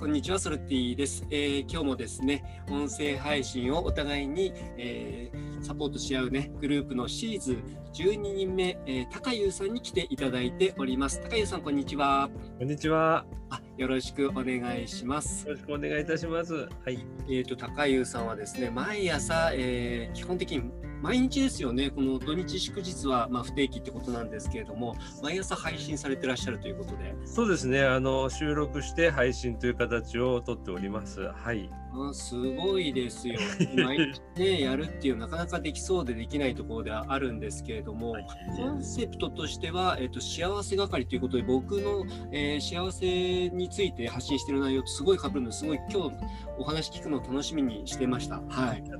[0.00, 7.58] こんにちは、ソルティです、えー、今日もですね、音声配信をお互いに、えー、サポートし合うね、グループのシーズ
[7.92, 11.20] 12人目、えー、高優さんに来ていただいております。
[11.20, 12.30] 高優さん、こんにちは。
[12.58, 13.26] こんにちは。
[13.50, 15.48] あ、よろしくお願いします。
[15.48, 16.52] よろしくお願いいたします。
[16.54, 17.02] はい。
[17.30, 20.70] えっ、と、高優さんはですね、毎朝、えー、基本的に
[21.02, 27.14] 毎日ですよね、この土日祝日はまあ不定期ってことなんですけれども、毎朝配信されてらっしゃるということで。
[27.24, 31.20] そうですね、あの収録して配信という形をとっております。
[31.32, 31.70] はい。
[31.92, 33.40] あすごいですよ。
[33.82, 38.14] 毎日ね、やるっていうなかなかできそうでできないところではあるんですけれども、
[38.54, 46.16] コンセプトとしては、えっと、幸せ係ということで、僕の、えー、幸せについて発信している内容とすごい被るのですごい今日
[46.58, 48.42] お話聞くのを楽しみにしてました。
[48.48, 48.84] はい。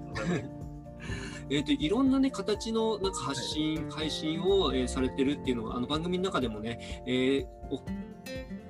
[1.52, 7.82] えーと、いろんな、ね、形のなんか発信、配信を、えー、されてるっていうのはあの番組の中でもね、えー、お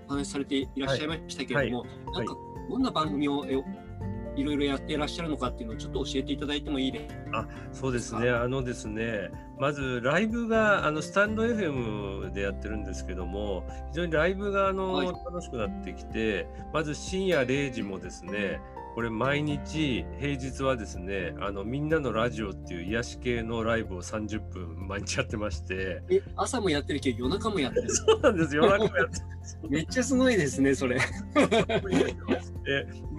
[0.09, 2.37] 話しされていらっしゃいましたけれども、はい、なんか
[2.71, 3.90] どんな番組を、えー
[4.37, 7.41] いろいろやっていらっしゃるのかっていうのをちょっと教えていただいてもいいですか？
[7.41, 18.61] あそうですね、あのですね、まずライブがあのスタンド FM でやってるんですけども、非常にライブがあの、はい、楽しくなってきて、まず深夜0時もですね、
[18.95, 26.03] これ毎日平日はですねあのみんなのラジオっていう癒し系のライブを30分毎日やってまして。
[26.11, 27.91] え朝もやってるけど夜中もやってる。
[27.95, 29.21] そうなんです夜中もやって
[29.69, 30.99] めっちゃすごいですねそれ。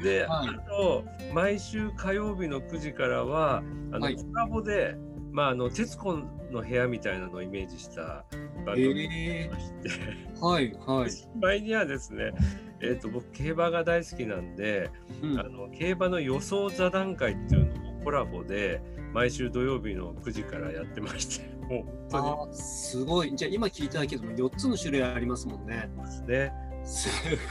[0.03, 4.95] で、はい、あと毎週火曜日の9時からはあの、はい、コラボで
[5.31, 6.13] まああの徹子
[6.51, 8.25] の部屋みたいなのをイメージした
[8.65, 9.07] 番組
[9.47, 11.11] がまして、えー、はいはい。
[11.39, 12.33] 前にはですね
[12.81, 14.89] えーと、僕競馬が大好きなんで、
[15.21, 18.81] うん、あの競馬の予想座談会っていうのをコラボで
[19.13, 25.89] 毎週土曜日の9時からやってましてもう 本当にすごいじゃあ今聞いただけでも4つの種類ありますもんね。
[25.97, 26.53] ですね。
[26.83, 27.09] す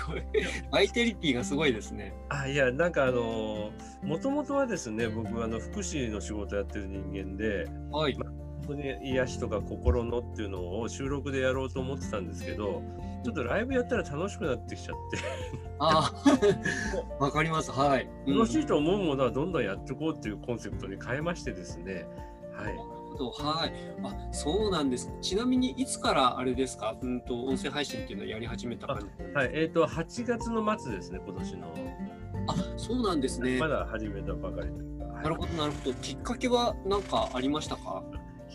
[0.09, 0.23] ごい。
[0.73, 2.15] バイタリティがすごいですね。
[2.29, 3.71] あいやなんかあの
[4.03, 8.27] もともとはですね僕あの福祉の仕事やってる人間で、はいま
[8.71, 12.83] 本当に癒しとか心のっていうのを収録でやろうと思ってたんですけど
[13.25, 15.19] ちょっとライブやったら楽しくなってきちゃって
[15.81, 16.13] あ
[17.19, 22.07] あ わかりますはい楽しいと思うものはどんどんやっていこうっていうコンセプトに変えましてですね
[22.53, 22.77] はい
[23.29, 23.73] はい。
[24.03, 25.13] あ、そうなんです。
[25.21, 26.97] ちなみにいつからあれですか？
[27.03, 29.25] うんと音声配信っていうのをやり始めた感じ？
[29.35, 29.51] はい。
[29.53, 31.21] えっ、ー、と8月の末ですね。
[31.27, 31.75] 今年の。
[32.47, 33.59] あ、そうなんですね。
[33.59, 34.71] まだ始めたばかり。
[35.23, 35.95] なるほどなるほど。
[35.95, 38.03] きっかけは何かありましたか？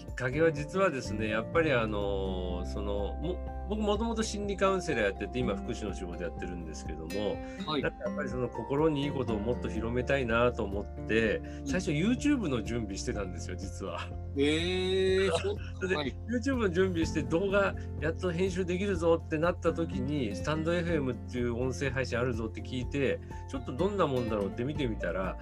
[0.07, 1.29] きっかけは実はですね。
[1.29, 13.99] やっぱりあのそのも僕もともと心理カウンセラーやってて今福祉の仕事やってるんですけども、はい、なんかやっぱりその心にいいことをもっと広めたいなと思って最初 YouTube の準備してたんですよ実は。
[14.37, 15.29] えー、
[15.87, 25.37] で、はい、YouTube の準備して動画やっと編集できるぞってなった時にスタンド FM っていう音声配信あるぞって聞いてちょっとどんなもんだろうって見てみたら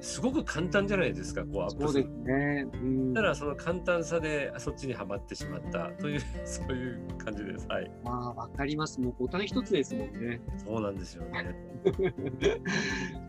[0.00, 2.08] すごく簡単じゃないですか、こうアップする。
[2.24, 2.66] ね。
[2.72, 7.66] うん、ただその簡単さでそっちにはまってしまったという そういう感じです。
[7.68, 7.90] はい。
[8.04, 9.00] まあわかります。
[9.00, 10.40] もうボタン一つですもんね。
[10.56, 11.54] そうなんですよね。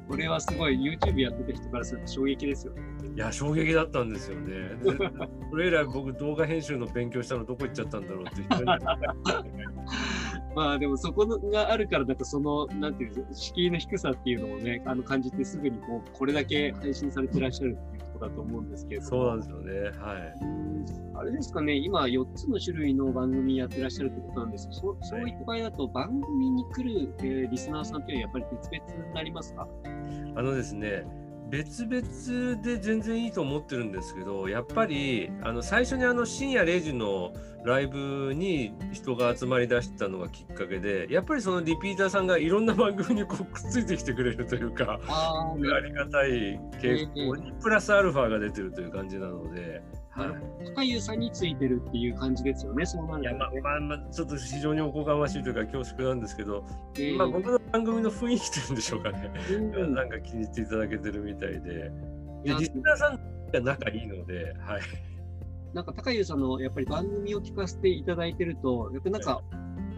[0.07, 2.81] これはすごい YouTube やってた人からすると衝撃ですよね。
[3.16, 4.78] いや衝撃だったんですよね。
[5.50, 8.44] それ以来僕動画編集の勉強したのどこ行っちゃったんだろうって
[10.57, 19.09] まあでもそこがあるから、なんかその、なんていうんですか、敷居の低さっていうのをね、あの感じてすぐにこう、これだけ配信されてらっしゃるっていうところだと思うんですけれども。
[19.09, 19.73] そうなんですよね。
[20.00, 20.34] はい。
[21.13, 29.68] あれですかね、今4つの種類の番組やってらっしゃるってことなんですけど、そそういった場合だと番組に来る、えー、リスナーさんっていうのはやっぱり別々になりますか？
[30.35, 31.06] あのですね、
[31.50, 37.31] 別々で全然いいと思ってるんですけどやっぱりあの最初にあの深夜0時の
[37.67, 45.55] ライブに人が集まりだしたのがきっかけでやっぱりそのリピーターさんがいろんな番組にこうくっついてきてくれるというかあ
[45.85, 49.83] りがたい傾向にプラスアルファが出てるという感じなので。
[50.17, 56.65] はい、深湯さんについてるっていう感じですよね、そうなると、ね、いや、まあ、まあ、まあ、ちょっと非常におこがましいというか恐縮なんですけど、
[56.95, 61.91] えー、まあ、僕の番組の雰囲気というんでしょうかね、うん、なんか気に入っていただけてるみたいで、
[62.45, 63.19] いやリスナーさん
[63.51, 64.81] が仲いいので、はい。
[65.77, 69.44] なんか高湯さんのやっぱり番組を聞かせていただいてると、やっぱなんか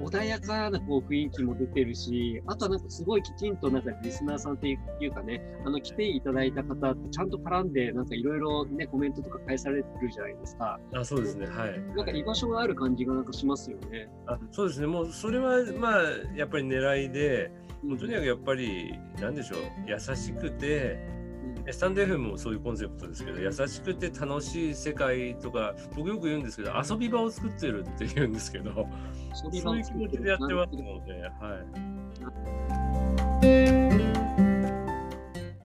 [0.02, 10.78] 穏やかなこう雰囲気も出てるし、あとはなんかすごいきちんとなんかリスナーさんっていうかね、あの来ていただいた方ってちゃんと絡んで、なんかいろいろね、コメントとか返されてるじゃないですか。
[10.94, 11.80] あそうですね、はい。
[11.96, 14.10] なんか居場所がある感じがなんかしますよね。
[14.28, 16.02] あそうですね、もうそれはまあ
[16.36, 17.54] やっぱり狙いで、
[17.86, 21.19] もうとにかくやっぱり、なんでしょう、優しくて、
[21.72, 28.88] スタンド FM もそういうコンセプトですけど優しくて楽しい世界とか僕よく言うんですけど遊び場を作ってるって言うんですけど
[29.34, 31.30] そういう気持ちでやってますので、は
[33.96, 33.99] い。